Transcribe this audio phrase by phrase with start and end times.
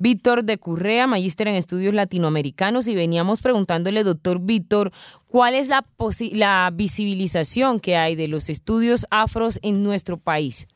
[0.00, 4.90] Víctor de Currea, magíster en estudios latinoamericanos, y veníamos preguntándole, doctor Víctor,
[5.28, 5.84] ¿cuál es la,
[6.32, 10.66] la visibilización que hay de los estudios afros en nuestro país?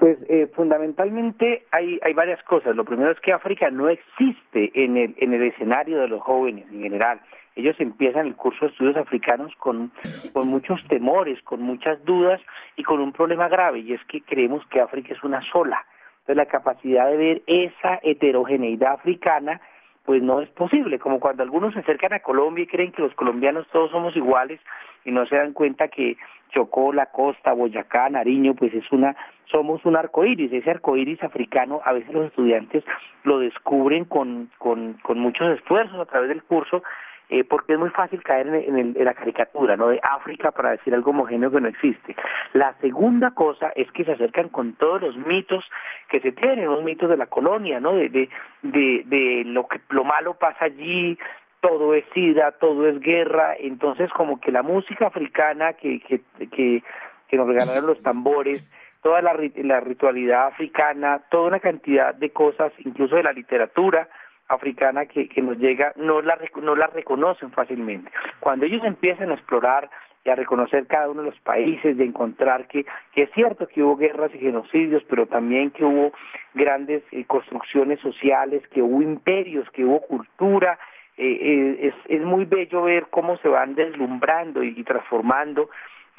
[0.00, 2.76] Pues eh, fundamentalmente hay, varias cosas.
[2.76, 6.66] Lo primero es que África no existe en el, en el escenario de los jóvenes
[6.70, 7.22] en general.
[7.56, 9.90] Ellos empiezan el curso de estudios africanos con
[10.34, 12.40] muchos temores, con muchas dudas
[12.76, 15.86] y con un problema grave, y es que creemos que África es una sola
[16.34, 19.60] la capacidad de ver esa heterogeneidad africana
[20.04, 23.14] pues no es posible, como cuando algunos se acercan a Colombia y creen que los
[23.14, 24.58] colombianos todos somos iguales
[25.04, 26.16] y no se dan cuenta que
[26.48, 31.92] Chocó, la costa, Boyacá, Nariño, pues es una, somos un arcoíris, ese arcoíris africano a
[31.92, 32.82] veces los estudiantes
[33.22, 36.82] lo descubren con, con muchos esfuerzos a través del curso
[37.30, 39.88] eh, porque es muy fácil caer en, la caricatura, ¿no?
[39.88, 42.16] De África para decir algo homogéneo que no existe.
[42.54, 45.64] La segunda cosa es que se acercan con todos los mitos
[46.08, 47.92] que se tienen, los mitos de la colonia, ¿no?
[47.94, 48.28] De, de,
[48.62, 51.16] de, lo que lo malo pasa allí,
[51.60, 56.82] todo es sida, todo es guerra, entonces como que la música africana que, que, que,
[57.28, 58.68] que nos regalaron los tambores,
[59.02, 64.08] toda la, la ritualidad africana, toda una cantidad de cosas, incluso de la literatura,
[64.50, 68.10] africana que, nos llega no la, no la reconocen fácilmente.
[68.40, 69.88] Cuando ellos empiezan a explorar
[70.24, 72.84] y a reconocer cada uno de los países, de encontrar que,
[73.14, 76.12] que es cierto que hubo guerras y genocidios, pero también que hubo
[76.52, 80.78] grandes eh, construcciones sociales, que hubo imperios, que hubo cultura,
[81.16, 85.70] eh, eh, es, es muy bello ver cómo se van deslumbrando y transformando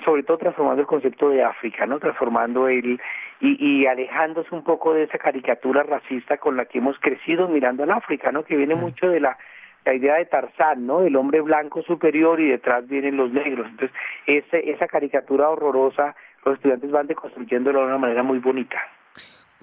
[0.03, 1.99] sobre todo transformando el concepto de África, ¿no?
[1.99, 2.99] Transformando el
[3.39, 7.91] y, alejándose un poco de esa caricatura racista con la que hemos crecido mirando al
[7.91, 8.43] África, ¿no?
[8.43, 9.37] Que viene mucho de la,
[9.83, 11.01] la idea de Tarzán, ¿no?
[11.01, 13.67] El hombre blanco superior y detrás vienen los negros.
[13.67, 18.79] Entonces, ese, esa caricatura horrorosa, los estudiantes van deconstruyéndola de una manera muy bonita.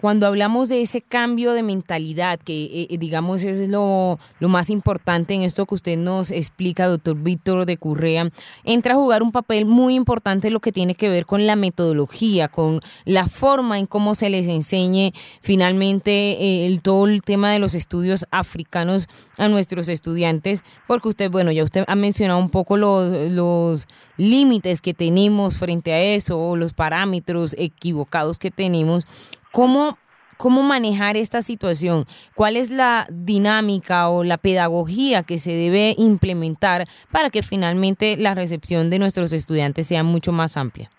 [0.00, 4.70] Cuando hablamos de ese cambio de mentalidad, que eh, eh, digamos es lo, lo, más
[4.70, 8.30] importante en esto que usted nos explica, doctor Víctor de Currea,
[8.62, 12.46] entra a jugar un papel muy importante lo que tiene que ver con la metodología,
[12.46, 17.58] con la forma en cómo se les enseñe finalmente eh, el, todo el tema de
[17.58, 22.76] los estudios africanos a nuestros estudiantes, porque usted, bueno, ya usted ha mencionado un poco
[22.76, 23.88] los, los
[24.18, 29.06] límites que tenemos frente a eso, los parámetros equivocados que tenemos
[29.52, 29.98] ¿Cómo,
[30.36, 32.04] ¿Cómo manejar esta situación?
[32.34, 38.34] ¿Cuál es la dinámica o la pedagogía que se debe implementar para que finalmente la
[38.34, 40.90] recepción de nuestros estudiantes sea mucho más amplia?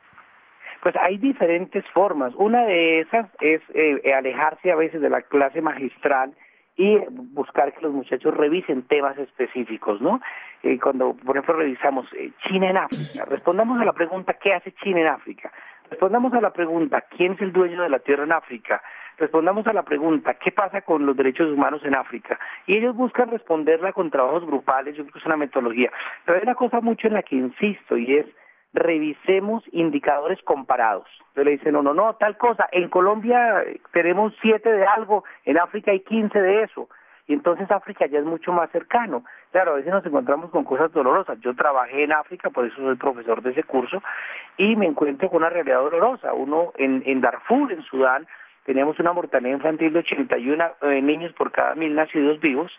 [0.81, 2.33] Pues hay diferentes formas.
[2.35, 6.33] Una de esas es eh, alejarse a veces de la clase magistral
[6.79, 6.97] y
[7.33, 10.21] buscar que los muchachos revisen temas específicos, ¿no?
[10.63, 14.71] Eh, cuando, por ejemplo, revisamos eh, China en África, respondamos a la pregunta ¿qué hace
[14.81, 15.51] China en África?
[15.89, 18.81] Respondamos a la pregunta, ¿quién es el dueño de la tierra en África?
[19.17, 22.39] Respondamos a la pregunta, ¿qué pasa con los derechos humanos en África?
[22.65, 25.91] Y ellos buscan responderla con trabajos grupales, yo creo que es una metodología.
[26.23, 28.25] Pero hay una cosa mucho en la que insisto y es,
[28.73, 31.07] revisemos indicadores comparados.
[31.29, 35.57] Entonces le dicen, no, no, no, tal cosa, en Colombia tenemos siete de algo, en
[35.57, 36.87] África hay quince de eso
[37.29, 39.23] y entonces África ya es mucho más cercano.
[39.51, 41.39] Claro, a veces nos encontramos con cosas dolorosas.
[41.41, 44.01] Yo trabajé en África, por eso soy profesor de ese curso,
[44.57, 46.33] y me encuentro con una realidad dolorosa.
[46.33, 48.25] Uno en, Darfur, en Sudán,
[48.65, 52.71] teníamos una mortalidad infantil de 81 eh, niños por cada mil nacidos vivos,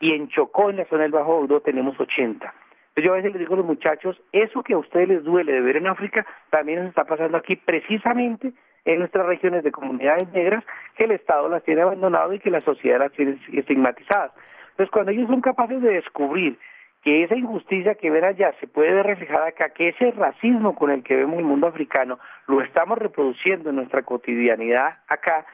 [0.00, 2.54] y en Chocó, en la zona del Bajo Euro, tenemos 80.
[2.96, 5.60] Yo a veces les digo a los muchachos, eso que a ustedes les duele de
[5.60, 8.52] ver en África, también nos está pasando aquí precisamente
[8.84, 10.64] en nuestras regiones de comunidades negras
[10.96, 14.32] que el Estado las tiene abandonadas y que la sociedad las tiene estigmatizadas.
[14.70, 16.58] Entonces, cuando ellos son capaces de descubrir
[17.02, 20.90] que esa injusticia que ven allá se puede ver reflejada acá, que ese racismo con
[20.90, 25.46] el que vemos el mundo africano lo estamos reproduciendo en nuestra cotidianidad acá,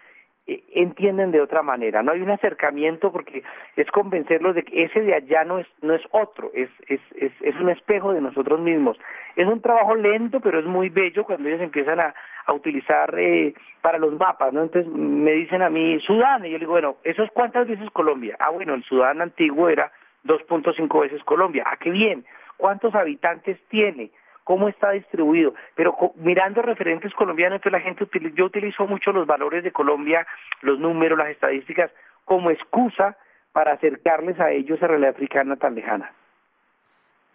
[0.47, 2.03] entienden de otra manera.
[2.03, 3.43] No hay un acercamiento porque
[3.75, 7.33] es convencerlos de que ese de allá no es, no es otro, es, es, es,
[7.41, 8.97] es un espejo de nosotros mismos.
[9.35, 12.15] Es un trabajo lento, pero es muy bello cuando ellos empiezan a,
[12.47, 14.63] a utilizar eh, para los mapas, ¿no?
[14.63, 17.91] Entonces me dicen a mí Sudán, y yo le digo, bueno, ¿eso es cuántas veces
[17.91, 18.37] Colombia?
[18.39, 19.91] Ah, bueno, el Sudán antiguo era
[20.25, 21.65] 2.5 veces Colombia.
[21.67, 22.25] Ah, qué bien.
[22.57, 24.11] ¿Cuántos habitantes tiene?
[24.47, 28.07] Cómo está distribuido, pero mirando referentes colombianos, entonces la gente
[28.37, 30.25] yo utilizo mucho los valores de Colombia,
[30.63, 31.91] los números, las estadísticas,
[32.25, 33.17] como excusa
[33.51, 36.13] para acercarles a ellos a realidad africana tan lejana.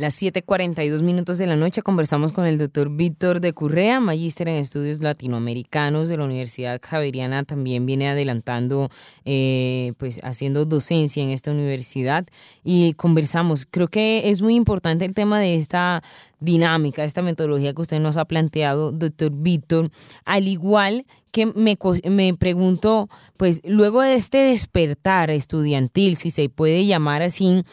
[0.01, 4.55] Las 7:42 minutos de la noche conversamos con el doctor Víctor de Currea, magíster en
[4.55, 7.43] estudios latinoamericanos de la Universidad Javeriana.
[7.43, 8.89] También viene adelantando,
[9.25, 12.25] eh, pues haciendo docencia en esta universidad
[12.63, 13.67] y conversamos.
[13.69, 16.01] Creo que es muy importante el tema de esta
[16.39, 19.91] dinámica, esta metodología que usted nos ha planteado, doctor Víctor,
[20.25, 21.77] al igual que me,
[22.09, 23.07] me pregunto,
[23.37, 27.63] pues luego de este despertar estudiantil, si se puede llamar así,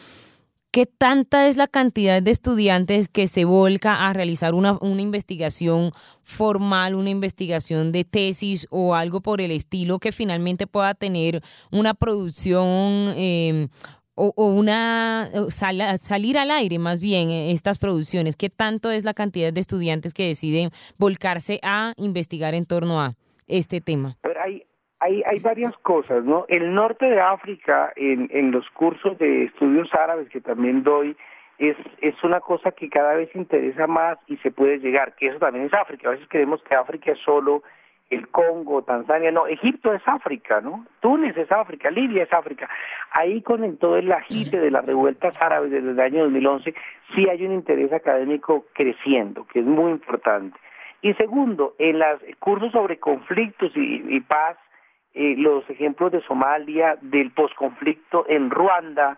[0.71, 6.93] ¿Qué tanta es la cantidad de estudiantes que se volca a realizar una, investigación formal,
[6.93, 13.13] una investigación de tesis o algo por el estilo que finalmente pueda tener una producción
[13.15, 13.69] em,
[14.13, 18.35] o, una salir al aire más bien eh, estas producciones?
[18.35, 20.69] ¿Qué tanto es la cantidad de estudiantes que deciden
[20.99, 23.15] volcarse a investigar en torno a
[23.47, 24.19] este tema?
[24.99, 26.45] Hay, hay, varias cosas, ¿no?
[26.49, 31.15] El norte de África, en, en los cursos de estudios árabes que también doy,
[31.57, 35.39] es, es una cosa que cada vez interesa más y se puede llegar, que eso
[35.39, 36.07] también es África.
[36.07, 37.63] A veces creemos que África es solo
[38.09, 40.85] el Congo, Tanzania, no, Egipto es África, ¿no?
[40.99, 42.67] Túnez es África, Libia es África.
[43.11, 46.73] Ahí con el, todo el agite de las revueltas árabes desde el año 2011,
[47.13, 50.57] sí hay un interés académico creciendo, que es muy importante.
[51.01, 54.57] Y segundo, en los cursos sobre conflictos y paz,
[55.13, 59.17] eh, los ejemplos de Somalia, del posconflicto en Ruanda,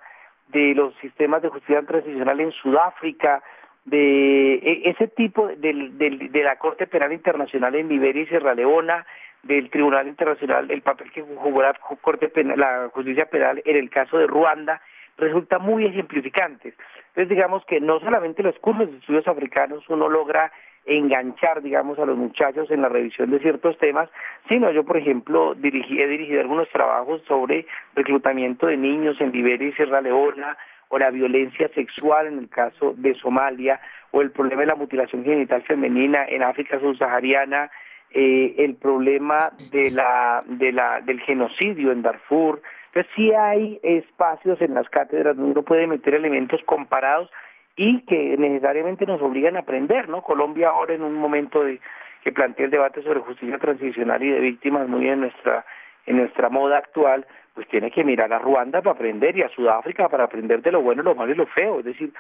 [0.50, 3.42] de los sistemas de justicia transicional en Sudáfrica,
[3.86, 9.06] de e, ese tipo del, de la Corte Penal Internacional en Liberia y Sierra Leona,
[9.44, 13.90] del Tribunal Internacional, el papel que jugó la Corte Penal, la Justicia Penal en el
[13.90, 14.82] caso de Ruanda,
[15.18, 16.74] resulta muy ejemplificante.
[17.10, 20.52] Entonces digamos que no solamente los cursos de estudios africanos uno logra
[20.86, 24.10] enganchar, digamos, a los muchachos en la revisión de ciertos temas,
[24.50, 29.70] sino yo, por ejemplo, dirigí, he dirigido algunos trabajos sobre reclutamiento de niños en Liberia
[29.70, 30.58] y Sierra Leona,
[30.90, 33.80] o la violencia sexual en el caso de Somalia,
[34.12, 37.72] o el problema de la mutilación genital femenina en África subsahariana,
[38.14, 42.62] eh, el problema de la, de la, del genocidio en Darfur.
[42.88, 47.30] Entonces sí hay espacios en las cátedras donde uno puede meter elementos comparados
[47.76, 50.22] y que necesariamente nos obligan a aprender, ¿no?
[50.22, 51.80] Colombia ahora en un momento de
[52.24, 55.66] que plantea el debate sobre justicia transicional y de víctimas muy en nuestra
[56.06, 60.10] en nuestra moda actual, pues tiene que mirar a Ruanda para aprender y a Sudáfrica
[60.10, 61.80] para aprender de lo bueno, lo malo y lo feo.
[61.80, 62.12] Es decir,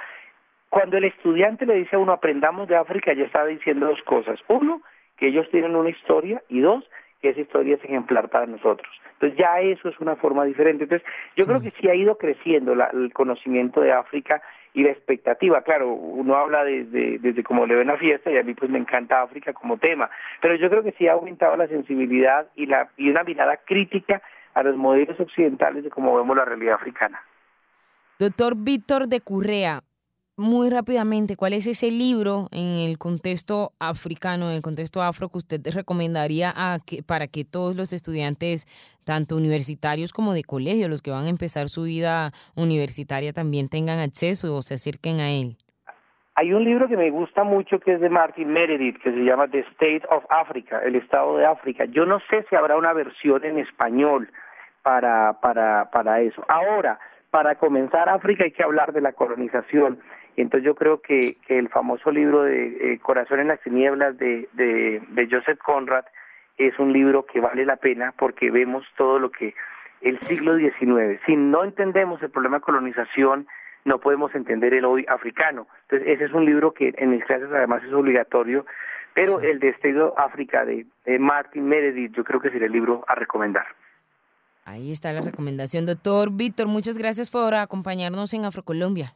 [0.69, 4.39] cuando el estudiante le dice a uno aprendamos de África, ya está diciendo dos cosas.
[4.47, 4.81] Uno,
[5.17, 6.87] que ellos tienen una historia y dos,
[7.21, 8.89] que esa historia es ejemplar para nosotros.
[9.13, 10.83] Entonces ya eso es una forma diferente.
[10.83, 14.41] Entonces yo creo que sí ha ido creciendo el conocimiento de África
[14.73, 15.61] y la expectativa.
[15.61, 18.79] Claro, uno habla desde, desde como le ven a fiesta y a mí pues me
[18.79, 20.09] encanta África como tema,
[20.41, 24.21] pero yo creo que sí ha aumentado la sensibilidad y, la, y una mirada crítica
[24.53, 27.21] a los modelos occidentales de cómo vemos la realidad africana.
[28.19, 29.81] Doctor Víctor de Currea,
[30.37, 35.37] muy rápidamente, ¿cuál es ese libro en el contexto africano, en el contexto afro que
[35.37, 38.65] usted recomendaría a que, para que todos los estudiantes,
[39.05, 43.99] tanto universitarios como de colegio, los que van a empezar su vida universitaria, también tengan
[43.99, 45.57] acceso o se acerquen a él?
[46.35, 49.49] Hay un libro que me gusta mucho que es de Martin Meredith, que se llama
[49.49, 51.85] The State of Africa, el Estado de África.
[51.85, 54.31] Yo no sé si habrá una versión en español
[54.81, 56.43] para, para, para eso.
[56.47, 56.99] Ahora,
[57.31, 59.99] para comenzar África hay que hablar de la colonización
[60.37, 64.47] entonces yo creo que, que el famoso libro de eh, Corazón en las tinieblas de,
[64.53, 66.05] de, de Joseph Conrad
[66.57, 69.53] es un libro que vale la pena porque vemos todo lo que
[70.01, 73.47] el siglo XIX, si no entendemos el problema de colonización,
[73.85, 75.67] no podemos entender el hoy africano.
[75.83, 78.65] Entonces ese es un libro que en mis clases además es obligatorio,
[79.13, 83.03] pero el de Estado África de, de Martin Meredith yo creo que sería el libro
[83.07, 83.65] a recomendar.
[84.65, 86.67] Ahí está la recomendación, doctor Víctor.
[86.67, 89.15] Muchas gracias por acompañarnos en Afrocolombia.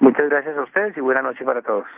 [0.00, 1.86] Muchas gracias a ustedes y buena noche para todos.